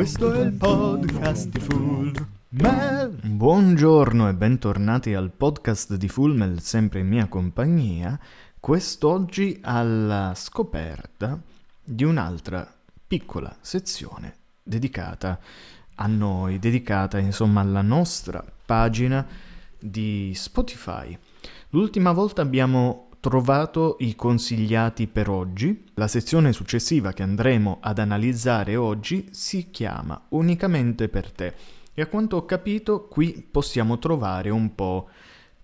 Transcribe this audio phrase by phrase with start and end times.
[0.00, 3.20] Questo è il podcast di Full Mel.
[3.22, 8.18] Buongiorno e bentornati al podcast di Full Mel, sempre in mia compagnia.
[8.58, 11.38] Quest'oggi alla scoperta
[11.84, 12.66] di un'altra
[13.06, 15.38] piccola sezione dedicata
[15.96, 19.26] a noi, dedicata insomma alla nostra pagina
[19.78, 21.14] di Spotify.
[21.68, 25.84] L'ultima volta abbiamo trovato i consigliati per oggi.
[25.94, 31.54] La sezione successiva che andremo ad analizzare oggi si chiama Unicamente per te
[31.92, 35.10] e a quanto ho capito qui possiamo trovare un po'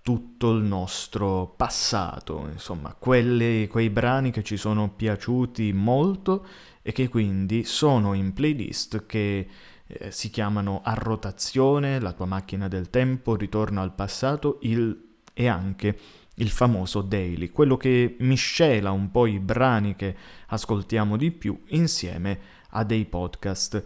[0.02, 6.46] tutto il nostro passato, insomma, quelli, quei brani che ci sono piaciuti molto
[6.82, 9.48] e che quindi sono in playlist che
[9.86, 14.96] eh, si chiamano A rotazione, La tua macchina del tempo, Ritorno al passato il,
[15.32, 15.98] e anche
[16.36, 20.14] il famoso daily, quello che miscela un po' i brani che
[20.48, 22.38] ascoltiamo di più insieme
[22.70, 23.84] a dei podcast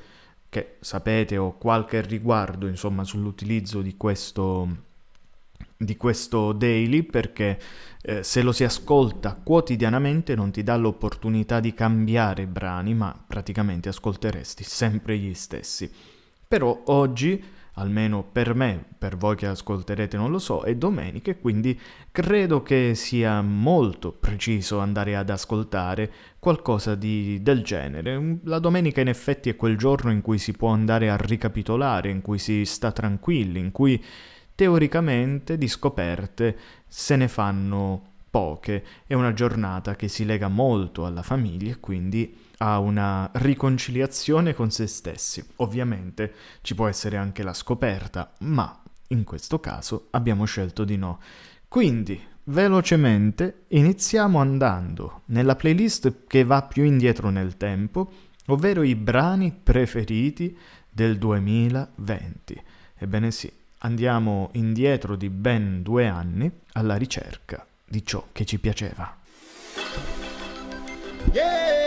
[0.49, 4.69] che sapete ho qualche riguardo insomma sull'utilizzo di questo,
[5.77, 7.59] di questo daily perché
[8.03, 13.91] eh, se lo si ascolta quotidianamente non ti dà l'opportunità di cambiare brani ma praticamente
[13.91, 15.89] ascolteresti sempre gli stessi.
[16.49, 17.41] Però oggi
[17.75, 21.79] almeno per me, per voi che ascolterete non lo so, è domenica e quindi
[22.11, 28.39] credo che sia molto preciso andare ad ascoltare qualcosa di, del genere.
[28.45, 32.23] La domenica in effetti è quel giorno in cui si può andare a ricapitolare, in
[32.23, 34.03] cui si sta tranquilli, in cui
[34.55, 38.85] teoricamente di scoperte se ne fanno poche.
[39.07, 44.71] È una giornata che si lega molto alla famiglia e quindi a una riconciliazione con
[44.71, 45.45] se stessi.
[45.57, 51.21] Ovviamente ci può essere anche la scoperta, ma in questo caso abbiamo scelto di no.
[51.69, 58.13] Quindi, velocemente, iniziamo andando nella playlist che va più indietro nel tempo,
[58.47, 60.57] ovvero i brani preferiti
[60.91, 62.63] del 2020.
[62.99, 69.17] Ebbene sì, andiamo indietro di ben due anni alla ricerca di ciò che ci piaceva.
[71.33, 71.80] Yeah.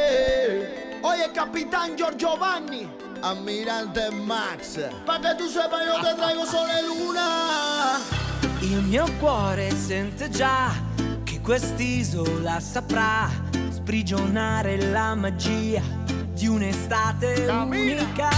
[1.23, 2.85] Oye, capitán Giorgio Vanni.
[3.21, 4.77] Ammirante Max.
[5.05, 7.97] Pa' che tu sepas, io te traigo sole luna.
[8.59, 10.69] Il mio cuore sente già
[11.23, 13.29] che quest'isola saprà
[13.69, 15.81] sprigionare la magia
[16.33, 18.01] di un'estate Cammina.
[18.01, 18.29] unica.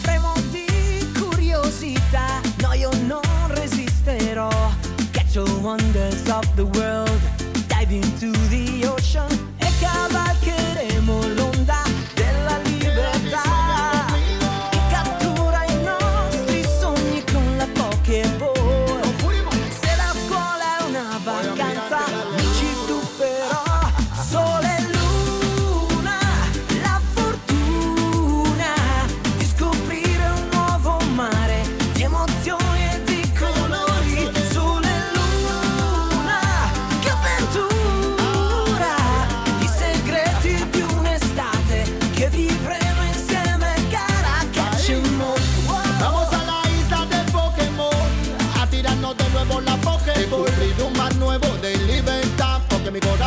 [0.00, 4.48] Fremo di curiosità, no io non resisterò.
[5.10, 7.20] Catch the wonders of the world,
[7.66, 9.28] dive into the ocean
[9.58, 10.61] e cavalcheremo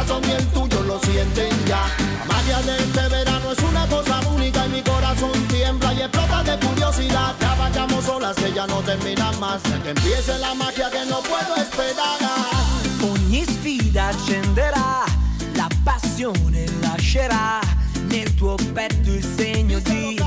[0.05, 1.85] corazón y el tuyo lo sienten ya.
[2.19, 6.43] La magia de este verano es una cosa única y mi corazón tiembla y explota
[6.43, 7.35] de curiosidad.
[7.39, 11.55] Ya vayamos solas que ya no termina más, que empiece la magia que no puedo
[11.55, 12.19] esperar.
[13.01, 15.05] Ogni sfida accenderà,
[15.55, 17.59] la passione lascerà
[18.07, 20.19] nel tuo petto il segno di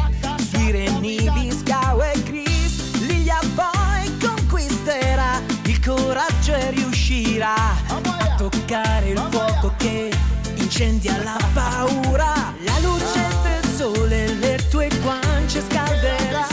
[0.50, 3.00] Sireni, Viscao e Chris.
[3.00, 10.12] Lilia poi conquisterà, il coraggio e riuscirà toccare il fuoco che
[10.54, 12.54] incendia la paura.
[12.65, 16.47] La luce del sole le tue guance scalderà.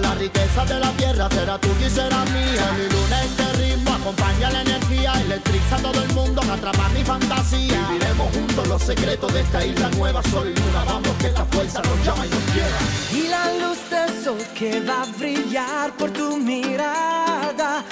[0.00, 4.50] La riqueza de la tierra será tuya y será mía y luna este ritmo acompaña
[4.50, 9.32] la energía Electriza a todo el mundo en atrapar mi fantasía Viviremos juntos los secretos
[9.34, 12.54] de esta isla nueva Sol y luna vamos que esta fuerza nos llama y nos
[12.54, 12.78] lleva
[13.12, 17.84] Y la luz del sol que va a brillar por tu mirada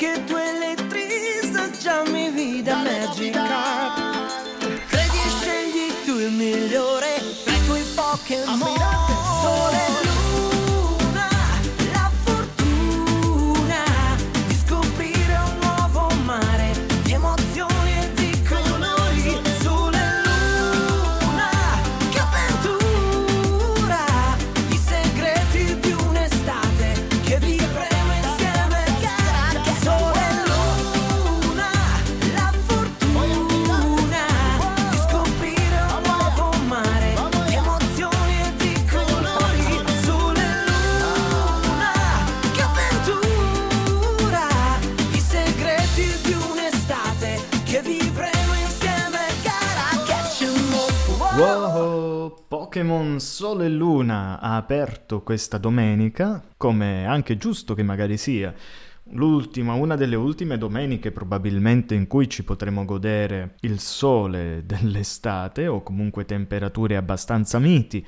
[0.00, 3.44] que tu elettriza già mi vida magica.
[4.88, 8.76] Credi e scegli tu il migliore tra i tuoi Pokémon.
[9.42, 10.09] Sole
[53.40, 58.52] Sole e Luna ha aperto questa domenica, come anche giusto che magari sia.
[59.12, 65.82] L'ultima, una delle ultime domeniche probabilmente in cui ci potremo godere il sole dell'estate o
[65.82, 68.06] comunque temperature abbastanza miti,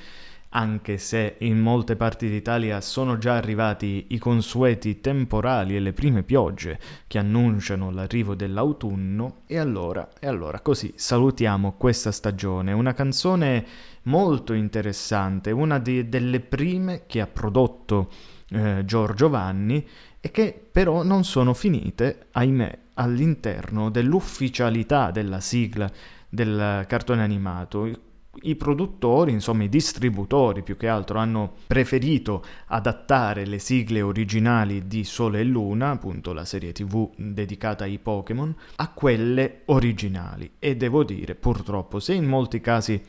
[0.50, 6.24] anche se in molte parti d'Italia sono già arrivati i consueti temporali e le prime
[6.24, 9.44] piogge che annunciano l'arrivo dell'autunno.
[9.46, 13.64] E allora, e allora così salutiamo questa stagione, una canzone
[14.04, 18.10] molto interessante, una di- delle prime che ha prodotto
[18.50, 19.86] eh, Giorgio Vanni
[20.20, 25.90] e che però non sono finite, ahimè, all'interno dell'ufficialità della sigla
[26.28, 27.86] del cartone animato.
[27.86, 35.04] I- produttori, insomma i distributori più che altro, hanno preferito adattare le sigle originali di
[35.04, 40.52] Sole e Luna, appunto la serie tv dedicata ai Pokémon, a quelle originali.
[40.58, 43.02] E devo dire, purtroppo, se in molti casi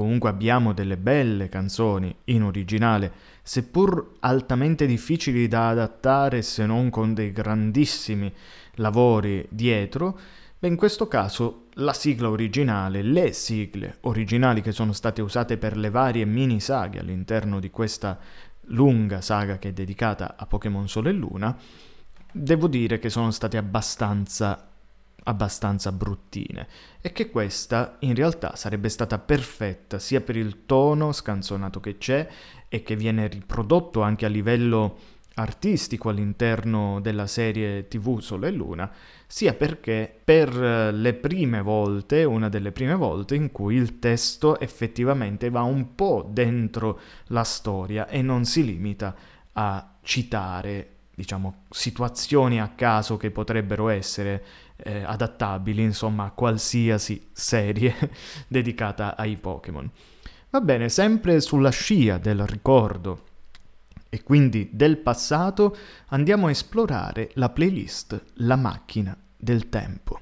[0.00, 3.12] Comunque abbiamo delle belle canzoni in originale,
[3.42, 8.32] seppur altamente difficili da adattare se non con dei grandissimi
[8.76, 10.18] lavori dietro,
[10.58, 15.76] beh in questo caso la sigla originale, le sigle originali che sono state usate per
[15.76, 18.18] le varie mini saghe all'interno di questa
[18.68, 21.54] lunga saga che è dedicata a Pokémon Sole e Luna,
[22.32, 24.69] devo dire che sono state abbastanza
[25.24, 26.66] abbastanza bruttine
[27.00, 32.28] e che questa in realtà sarebbe stata perfetta sia per il tono scanzonato che c'è
[32.68, 34.96] e che viene riprodotto anche a livello
[35.34, 38.90] artistico all'interno della serie TV Sole e Luna,
[39.26, 44.58] sia perché per eh, le prime volte, una delle prime volte in cui il testo
[44.58, 49.14] effettivamente va un po' dentro la storia e non si limita
[49.52, 54.42] a citare diciamo, situazioni a caso che potrebbero essere
[54.76, 57.94] eh, adattabili, insomma, a qualsiasi serie
[58.48, 59.90] dedicata ai Pokémon.
[60.48, 63.24] Va bene, sempre sulla scia del ricordo
[64.08, 65.76] e quindi del passato,
[66.08, 70.20] andiamo a esplorare la playlist La macchina del tempo.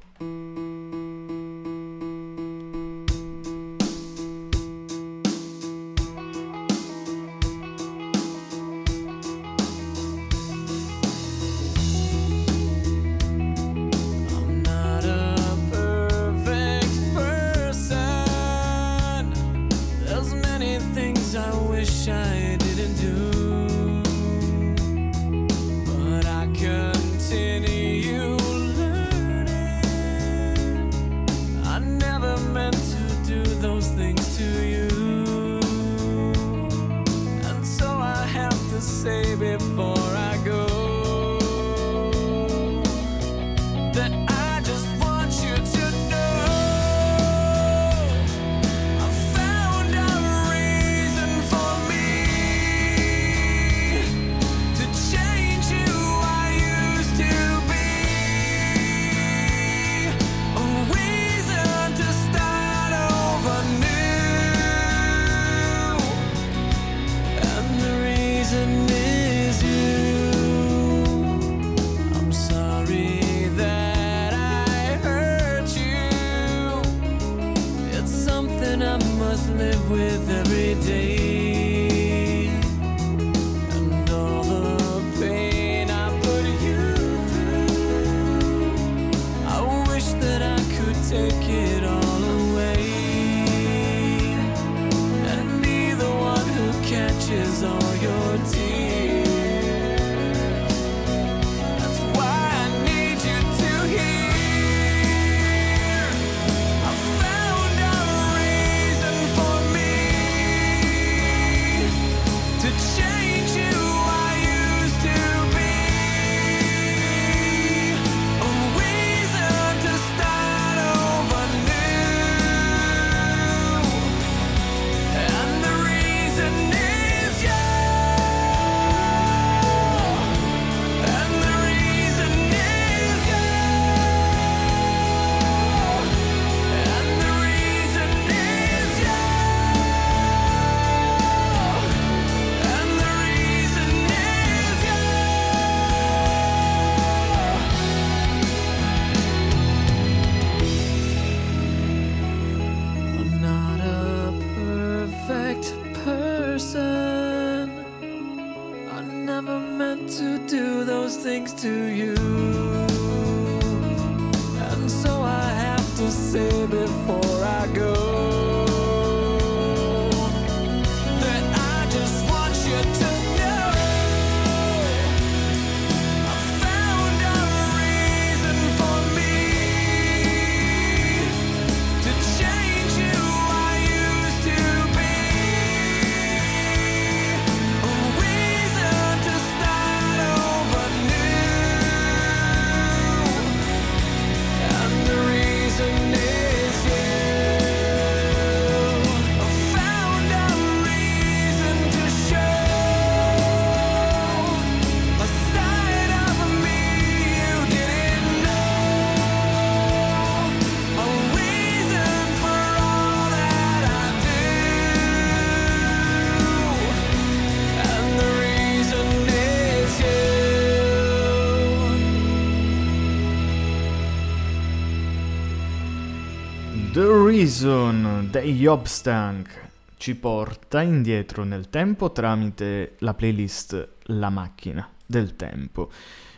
[227.61, 235.91] Reason degli Obstank ci porta indietro nel tempo tramite la playlist La macchina del tempo.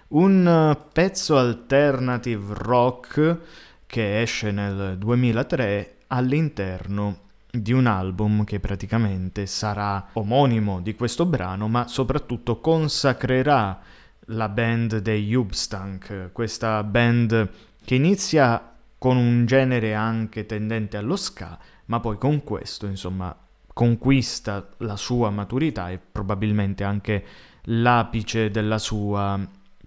[0.09, 3.39] Un pezzo alternative rock
[3.85, 7.19] che esce nel 2003 all'interno
[7.51, 13.79] di un album che praticamente sarà omonimo di questo brano, ma soprattutto consacrerà
[14.27, 17.51] la band degli Ubstank, questa band
[17.85, 18.70] che inizia
[19.01, 23.35] con un genere anche tendente allo ska, ma poi con questo, insomma,
[23.73, 27.25] conquista la sua maturità e probabilmente anche
[27.63, 29.41] l'apice della sua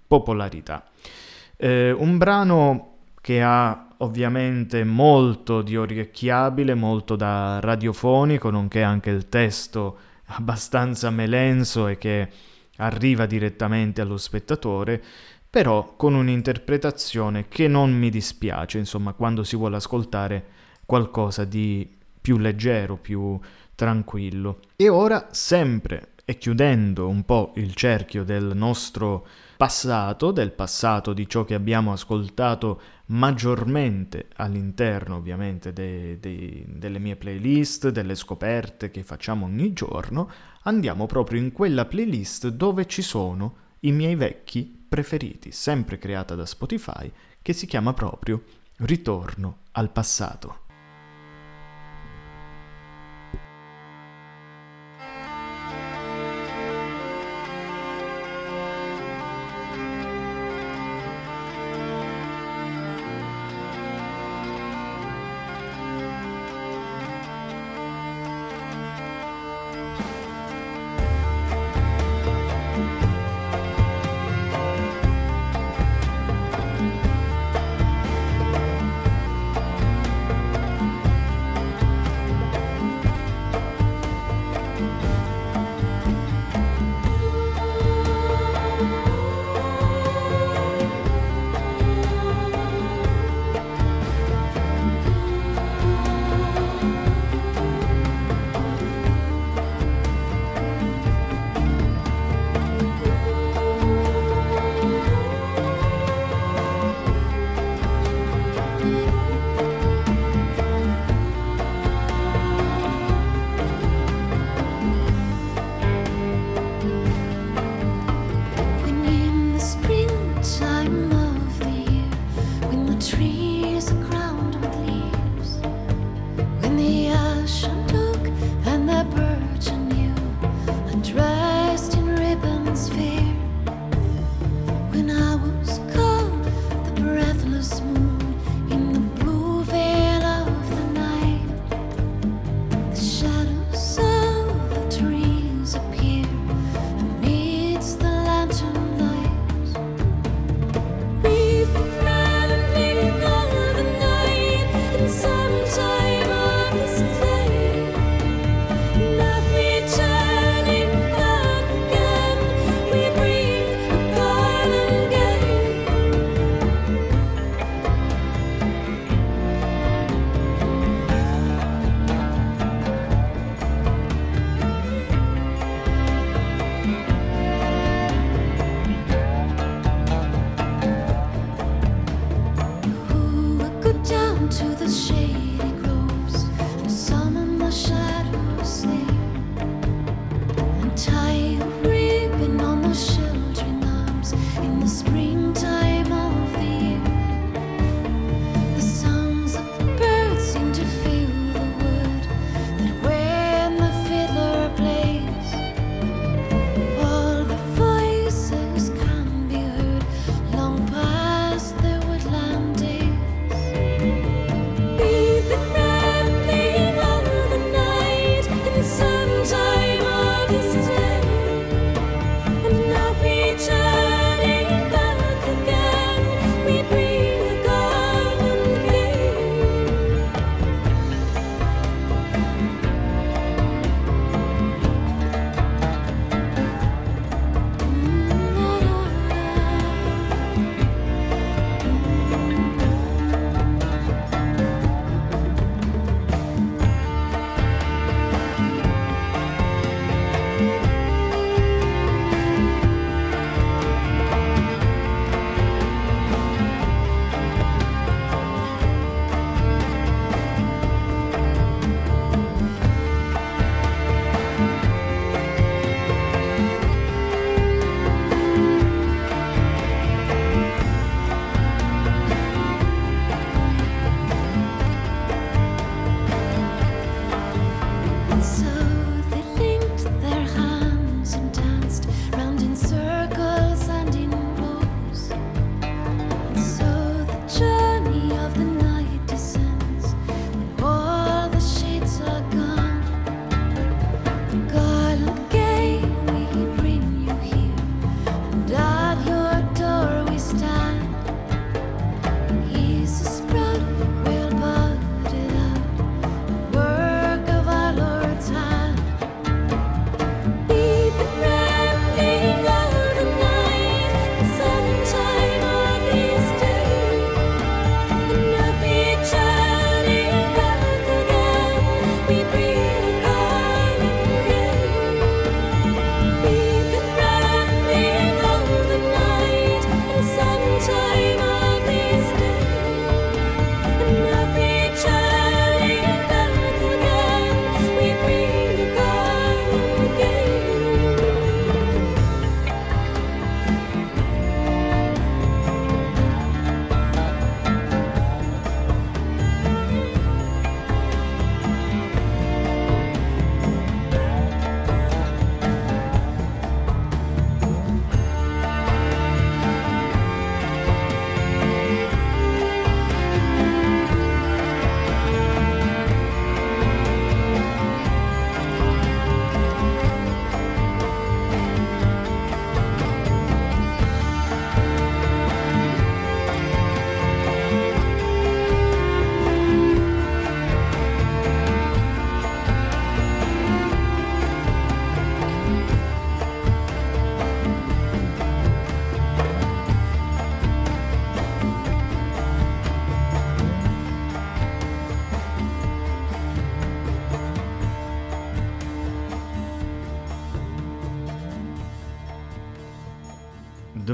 [0.07, 0.83] popolarità.
[1.55, 9.29] Eh, un brano che ha ovviamente molto di orecchiabile, molto da radiofonico, nonché anche il
[9.29, 12.29] testo abbastanza melenso e che
[12.77, 15.03] arriva direttamente allo spettatore,
[15.53, 20.45] però con un'interpretazione che non mi dispiace, insomma, quando si vuole ascoltare
[20.83, 21.87] qualcosa di
[22.19, 23.39] più leggero, più
[23.75, 24.61] tranquillo.
[24.75, 31.29] E ora, sempre e chiudendo un po' il cerchio del nostro passato, del passato di
[31.29, 39.03] ciò che abbiamo ascoltato maggiormente all'interno ovviamente de- de- delle mie playlist, delle scoperte che
[39.03, 40.31] facciamo ogni giorno,
[40.63, 46.45] andiamo proprio in quella playlist dove ci sono i miei vecchi preferiti, sempre creata da
[46.45, 47.11] Spotify,
[47.41, 48.43] che si chiama proprio
[48.77, 50.62] Ritorno al passato.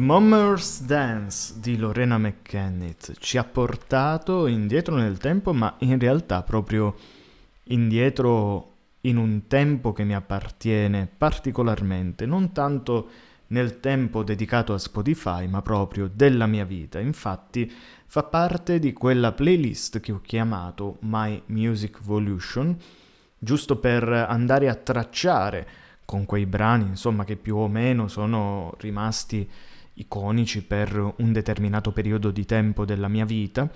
[0.10, 6.42] The Mummers Dance di Lorena McKennitt ci ha portato indietro nel tempo, ma in realtà
[6.42, 6.96] proprio
[7.66, 13.10] indietro in un tempo che mi appartiene particolarmente, non tanto
[13.50, 17.00] nel tempo dedicato a Spotify, ma proprio della mia vita.
[17.00, 17.72] Infatti
[18.08, 22.76] fa parte di quella playlist che ho chiamato My Music Volution,
[23.38, 25.68] giusto per andare a tracciare
[26.04, 29.48] con quei brani, insomma, che più o meno sono rimasti
[30.00, 33.70] iconici per un determinato periodo di tempo della mia vita,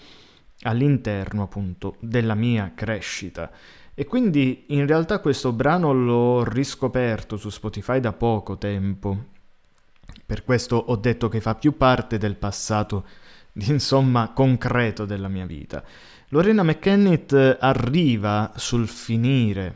[0.63, 3.51] all'interno appunto della mia crescita.
[3.93, 9.25] E quindi in realtà questo brano l'ho riscoperto su Spotify da poco tempo.
[10.25, 13.05] Per questo ho detto che fa più parte del passato,
[13.53, 15.83] insomma, concreto della mia vita.
[16.29, 19.75] Lorena McKennitt arriva sul finire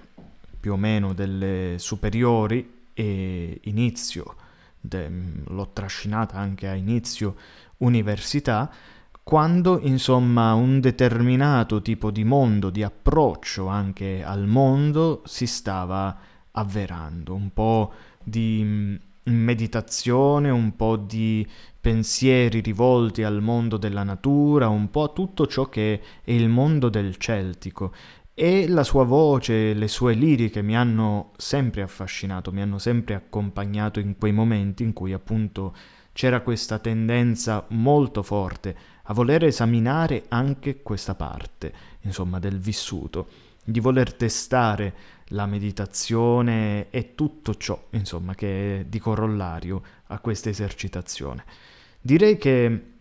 [0.59, 4.35] più o meno delle superiori e inizio,
[4.87, 5.09] de,
[5.45, 7.35] l'ho trascinata anche a inizio
[7.77, 8.71] università,
[9.23, 16.17] quando insomma un determinato tipo di mondo, di approccio anche al mondo si stava
[16.51, 17.91] avverando, un po'
[18.23, 21.45] di mm, meditazione, un po' di
[21.79, 26.87] pensieri rivolti al mondo della natura, un po' a tutto ciò che è il mondo
[26.89, 27.93] del celtico.
[28.39, 33.99] E la sua voce, le sue liriche mi hanno sempre affascinato, mi hanno sempre accompagnato
[33.99, 35.75] in quei momenti in cui appunto
[36.13, 43.27] c'era questa tendenza molto forte a voler esaminare anche questa parte, insomma, del vissuto,
[43.63, 44.93] di voler testare
[45.29, 51.43] la meditazione e tutto ciò, insomma, che è di corollario a questa esercitazione.
[51.99, 52.96] Direi che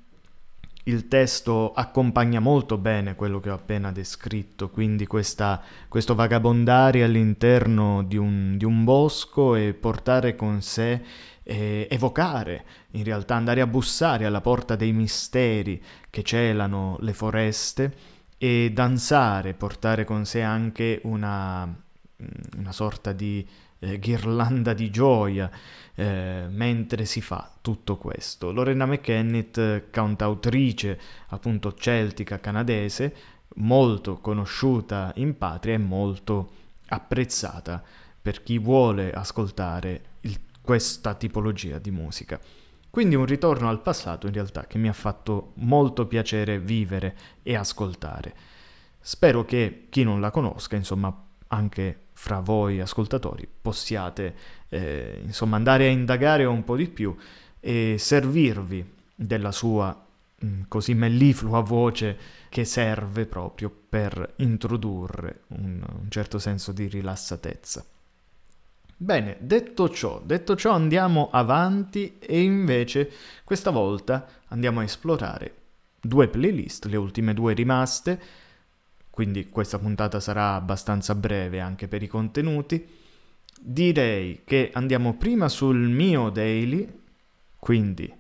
[0.89, 8.05] il testo accompagna molto bene quello che ho appena descritto, quindi questa, questo vagabondare all'interno
[8.05, 11.03] di un, di un, bosco e portare con sé,
[11.43, 17.95] eh, evocare, in realtà andare a bussare alla porta dei misteri che celano le foreste
[18.39, 21.69] e danzare, portare con sé anche una,
[22.59, 23.45] una sorta di
[23.79, 25.51] eh, ghirlanda di gioia
[25.95, 28.53] eh, mentre si fa tutto questo.
[28.53, 33.15] Lorena McKennitt, cantautrice appunto celtica canadese,
[33.57, 36.51] molto conosciuta in patria e molto
[36.89, 37.83] apprezzata
[38.21, 42.39] per chi vuole ascoltare il, questa tipologia di musica.
[42.91, 47.55] Quindi un ritorno al passato in realtà che mi ha fatto molto piacere vivere e
[47.55, 48.35] ascoltare.
[49.01, 51.15] Spero che chi non la conosca, insomma,
[51.49, 54.35] anche fra voi ascoltatori possiate
[54.71, 57.15] eh, insomma andare a indagare un po' di più
[57.61, 59.95] e servirvi della sua
[60.39, 62.17] mh, mm, così melliflua voce
[62.49, 67.85] che serve proprio per introdurre un, un certo senso di rilassatezza.
[68.97, 73.11] Bene, detto ciò, detto ciò andiamo avanti e invece
[73.45, 75.55] questa volta andiamo a esplorare
[76.01, 78.21] due playlist, le ultime due rimaste,
[79.17, 82.87] quindi questa puntata sarà abbastanza breve anche per i contenuti.
[83.59, 86.87] Direi che andiamo prima sul mio daily,
[87.59, 88.15] quindi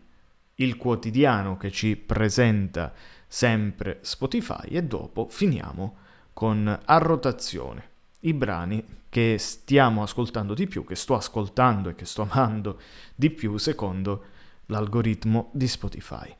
[0.54, 2.94] il quotidiano che ci presenta
[3.28, 5.96] sempre Spotify e dopo finiamo
[6.32, 12.06] con a rotazione i brani che stiamo ascoltando di più, che sto ascoltando e che
[12.06, 12.80] sto amando
[13.14, 14.24] di più secondo
[14.64, 16.34] l'algoritmo di Spotify.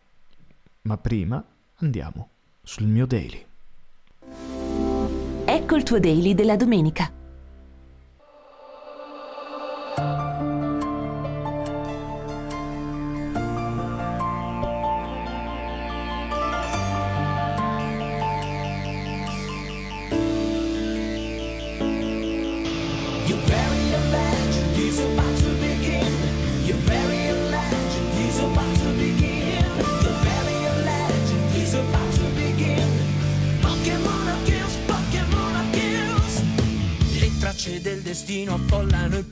[0.80, 2.30] Ma prima andiamo
[2.62, 3.45] sul mio daily.
[5.44, 7.10] Ecco il tuo daily della domenica.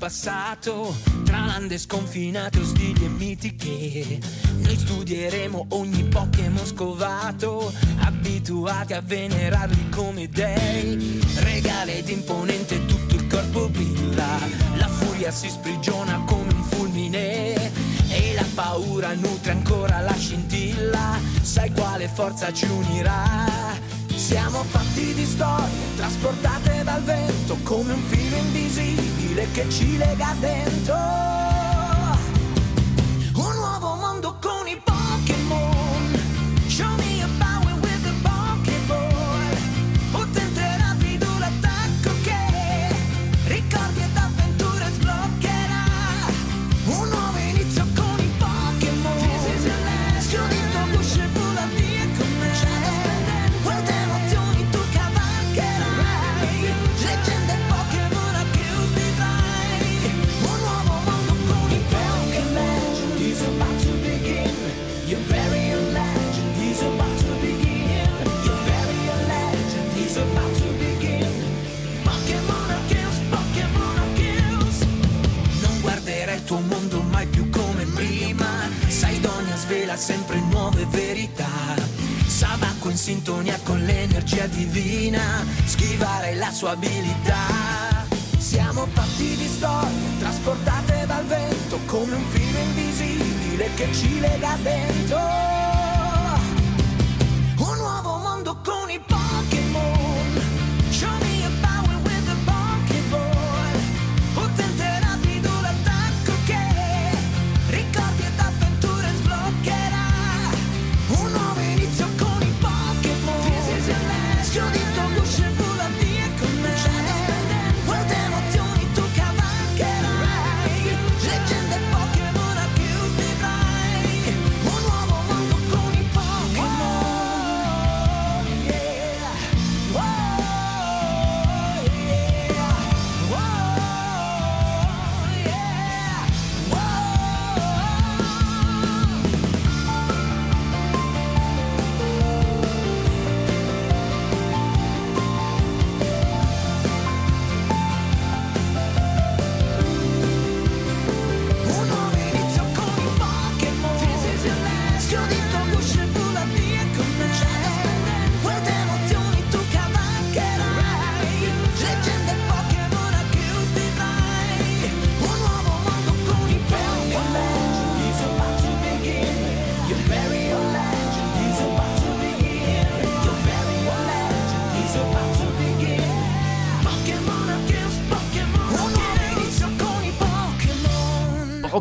[0.04, 4.20] Passato tra lande sconfinate, ostili e mitiche.
[4.58, 11.20] Noi studieremo ogni Pokémon scovato, abituati a venerarli come dei.
[11.36, 14.38] Regale ed imponente tutto il corpo brilla,
[14.76, 17.72] la furia si sprigiona come un fulmine.
[18.10, 23.93] E la paura nutre ancora la scintilla, sai quale forza ci unirà?
[24.24, 31.43] Siamo fatti di storie trasportate dal vento come un filo invisibile che ci lega dentro.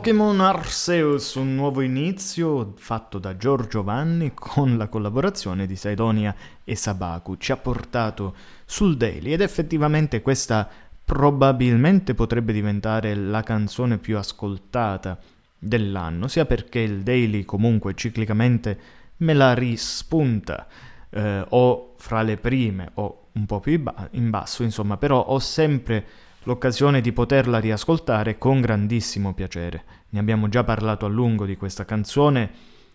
[0.04, 6.36] Pokémon Arceus, un nuovo inizio fatto da Giorgio Vanni con la collaborazione di Saidonia
[6.66, 8.36] e Sabaku, ci ha portato
[8.66, 10.68] sul daily ed effettivamente questa
[11.06, 15.18] probabilmente potrebbe diventare la canzone più ascoltata
[15.58, 18.78] dell'anno, sia perché il daily comunque ciclicamente
[19.20, 20.68] me la rispunta
[21.12, 26.06] eh, o fra le prime o un po' più in basso, insomma, però ho sempre
[26.44, 29.84] l'occasione di poterla riascoltare con grandissimo piacere.
[30.10, 32.52] Ne abbiamo già parlato a lungo di questa canzone,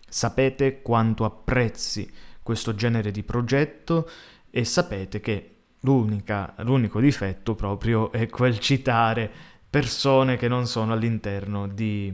[0.07, 2.09] sapete quanto apprezzi
[2.41, 4.09] questo genere di progetto
[4.49, 9.29] e sapete che l'unico difetto proprio è quel citare
[9.69, 12.13] persone che non sono all'interno di,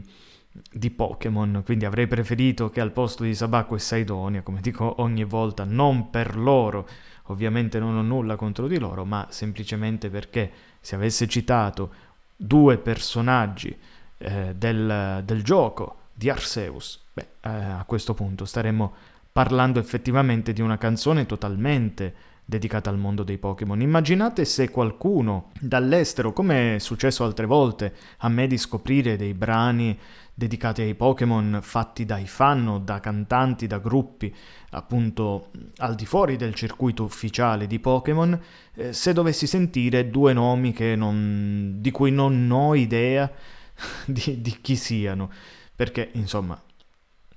[0.70, 5.24] di Pokémon, quindi avrei preferito che al posto di Sabacco e Saidonia, come dico ogni
[5.24, 6.86] volta, non per loro,
[7.24, 10.52] ovviamente non ho nulla contro di loro, ma semplicemente perché
[10.86, 11.90] se avesse citato
[12.36, 13.76] due personaggi
[14.18, 18.94] eh, del, del, gioco di Arceus, beh, eh, a questo punto staremmo
[19.32, 22.14] parlando effettivamente di una canzone totalmente
[22.48, 23.80] dedicata al mondo dei Pokémon.
[23.80, 29.98] Immaginate se qualcuno dall'estero, come è successo altre volte a me di scoprire dei brani
[30.32, 34.32] dedicati ai Pokémon fatti dai fan o da cantanti, da gruppi,
[34.70, 38.38] appunto al di fuori del circuito ufficiale di Pokémon,
[38.74, 43.28] eh, se dovessi sentire due nomi non, di cui non ho idea
[44.06, 45.30] di, di chi siano,
[45.74, 46.60] perché insomma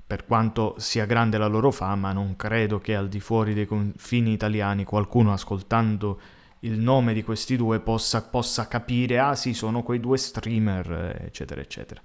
[0.09, 4.31] per quanto sia grande la loro fama, non credo che al di fuori dei confini
[4.33, 6.19] italiani qualcuno ascoltando
[6.61, 11.61] il nome di questi due possa, possa capire, ah sì, sono quei due streamer, eccetera,
[11.61, 12.01] eccetera.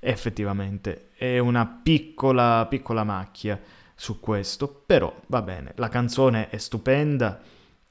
[0.00, 3.58] Effettivamente è una piccola, piccola macchia
[3.94, 7.40] su questo, però va bene, la canzone è stupenda,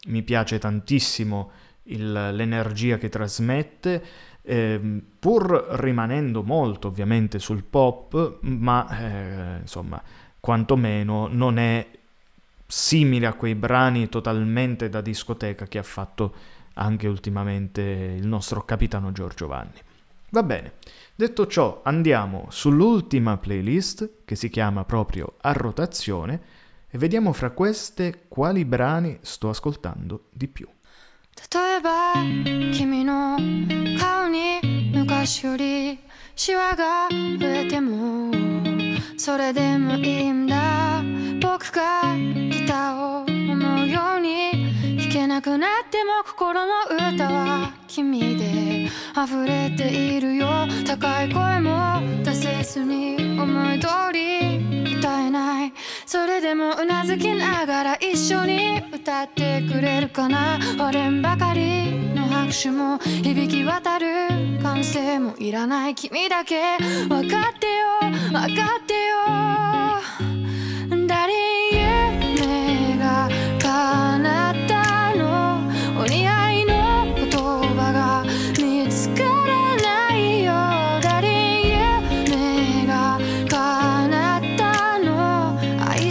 [0.09, 1.51] mi piace tantissimo
[1.85, 4.03] il, l'energia che trasmette,
[4.49, 10.01] eh, pur rimanendo molto ovviamente sul pop, ma eh, insomma,
[10.39, 11.87] quantomeno non è
[12.65, 16.33] simile a quei brani totalmente da discoteca che ha fatto
[16.73, 19.79] anche ultimamente il nostro capitano Giorgio Vanni.
[20.31, 20.73] Va bene,
[21.15, 26.41] detto ciò andiamo sull'ultima playlist che si chiama proprio A rotazione
[26.89, 30.67] e vediamo fra queste quali brani sto ascoltando di più.
[31.51, 32.13] 例えば
[32.73, 33.37] 君の
[33.99, 34.59] 顔に
[34.93, 35.99] 昔より
[36.35, 38.31] シワが増えても
[39.17, 41.01] それでもいいんだ。
[41.41, 50.47] 僕がギターを思うように弾けなくなっても心の歌は君で溢れているよ。
[50.85, 55.73] 高い声も出せずに思い通り歌えない。
[56.11, 60.57] それでもうなずきながら一緒に歌ってくれるかな。
[60.83, 64.07] 俺んばかりの拍手も響き渡る
[64.63, 65.93] 歓声もいらない。
[65.93, 69.09] 君だけ分かってよ分かってよ。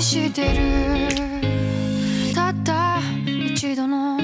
[0.09, 0.57] してる
[2.35, 4.17] たった一度の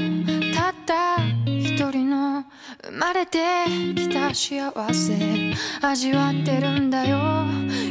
[0.54, 2.44] たった一人の
[2.84, 3.38] 生まれて
[3.94, 7.18] きた幸せ味わってるんだよ。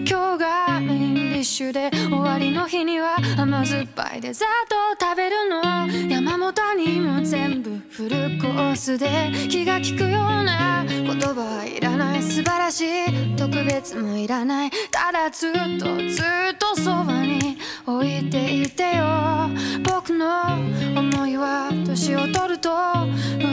[0.10, 5.62] 今日がメインディッシュで終わりの日には甘酸っぱいデザートを食べるの。
[6.10, 10.12] 山本にも全部フルコースで気が利くよう
[10.44, 12.24] な言葉はいらない。
[12.24, 13.36] 素晴らしい。
[13.36, 14.72] 特別もいらない。
[14.90, 19.50] ただずっとずっとそばに置いていてよ。
[19.84, 20.54] 僕の
[20.98, 23.10] 思いは年を取ると増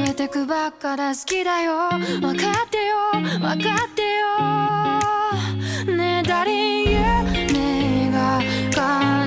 [0.07, 1.90] えてくばっかだ好きだよ。
[2.20, 2.96] 分かってよ。
[3.40, 4.03] 分かって
[5.88, 5.96] よ。
[5.96, 8.40] ねえダリン夢が
[8.73, 9.19] 叶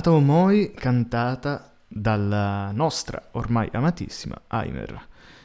[0.00, 4.98] Kata Omoi cantata dalla nostra ormai amatissima Aimer,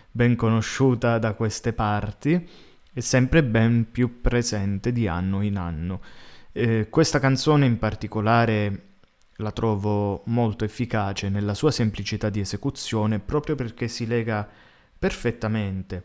[0.10, 2.48] ben conosciuta da queste parti
[2.94, 6.00] e sempre ben più presente di anno in anno.
[6.54, 8.84] Eh, questa canzone in particolare
[9.40, 14.48] la trovo molto efficace nella sua semplicità di esecuzione proprio perché si lega
[14.98, 16.04] perfettamente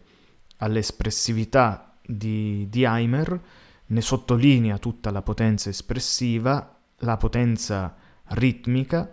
[0.56, 3.40] all'espressività di, di Aimer,
[3.86, 7.99] ne sottolinea tutta la potenza espressiva, la potenza
[8.30, 9.08] ritmica,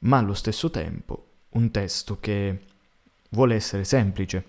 [0.00, 2.60] ma allo stesso tempo un testo che
[3.30, 4.44] vuole essere semplice.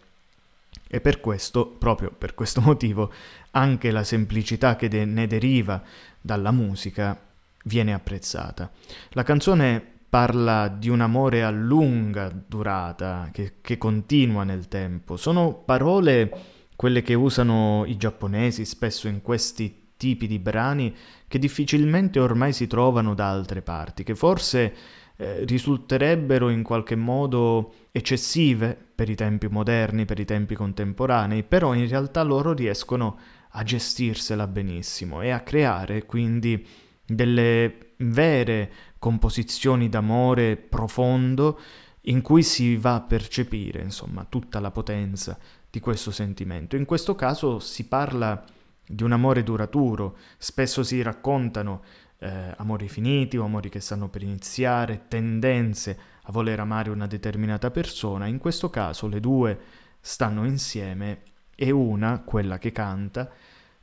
[0.90, 3.12] E per questo, proprio per questo motivo,
[3.52, 5.82] anche la semplicità che de- ne deriva
[6.20, 7.20] dalla musica
[7.64, 8.72] viene apprezzata.
[9.10, 15.18] La canzone parla di un amore a lunga durata, che, che continua nel tempo.
[15.18, 20.96] Sono parole quelle che usano i giapponesi spesso in questi tipi di brani
[21.28, 24.74] che difficilmente ormai si trovano da altre parti, che forse
[25.18, 31.74] eh, risulterebbero in qualche modo eccessive per i tempi moderni, per i tempi contemporanei, però
[31.74, 33.18] in realtà loro riescono
[33.52, 36.66] a gestirsela benissimo e a creare quindi
[37.06, 41.60] delle vere composizioni d'amore profondo
[42.02, 45.38] in cui si va a percepire, insomma, tutta la potenza
[45.70, 46.76] di questo sentimento.
[46.76, 48.44] In questo caso si parla
[48.88, 51.84] di un amore duraturo, spesso si raccontano
[52.20, 57.70] eh, amori finiti o amori che stanno per iniziare, tendenze a voler amare una determinata
[57.70, 59.60] persona, in questo caso le due
[60.00, 61.22] stanno insieme
[61.56, 63.30] e una, quella che canta,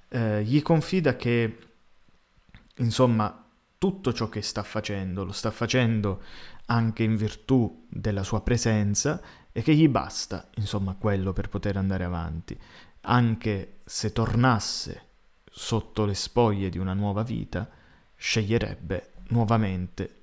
[0.08, 1.58] eh, gli confida che,
[2.76, 3.44] insomma,
[3.78, 6.22] tutto ciò che sta facendo lo sta facendo
[6.66, 9.20] anche in virtù della sua presenza
[9.52, 12.58] e che gli basta, insomma, quello per poter andare avanti,
[13.04, 15.02] anche se tornasse
[15.50, 17.68] sotto le spoglie di una nuova vita,
[18.16, 20.22] sceglierebbe nuovamente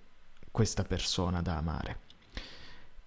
[0.52, 2.00] questa persona da amare.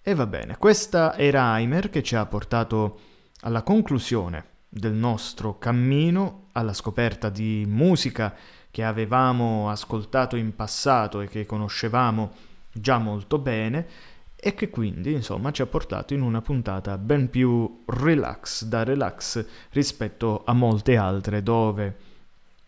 [0.01, 2.99] E va bene, questa era Aimer che ci ha portato
[3.41, 8.35] alla conclusione del nostro cammino, alla scoperta di musica
[8.71, 12.33] che avevamo ascoltato in passato e che conoscevamo
[12.71, 13.87] già molto bene
[14.35, 19.45] e che quindi insomma ci ha portato in una puntata ben più relax da relax
[19.71, 21.95] rispetto a molte altre dove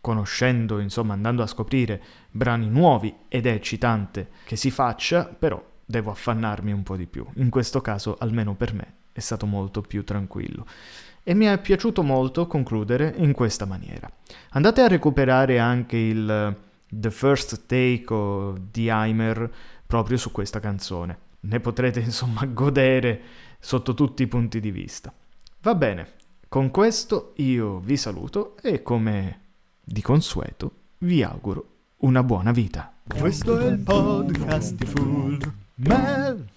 [0.01, 2.01] conoscendo insomma andando a scoprire
[2.31, 7.25] brani nuovi ed è eccitante che si faccia però devo affannarmi un po' di più.
[7.35, 10.65] In questo caso, almeno per me, è stato molto più tranquillo.
[11.23, 14.09] E mi è piaciuto molto concludere in questa maniera.
[14.51, 16.55] Andate a recuperare anche il
[16.89, 19.49] The First Take di Heimer
[19.85, 21.25] proprio su questa canzone.
[21.41, 23.21] Ne potrete insomma godere
[23.59, 25.13] sotto tutti i punti di vista.
[25.61, 26.13] Va bene,
[26.47, 29.41] con questo io vi saluto e come
[29.83, 32.93] di consueto vi auguro una buona vita.
[33.07, 36.55] Questo è il podcast di Full Mel.